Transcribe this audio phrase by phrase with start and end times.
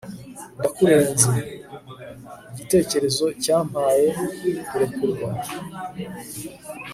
[0.57, 1.33] ndakurenze...
[2.51, 4.07] igitekerezo cyampaye
[4.67, 5.29] kurekurwa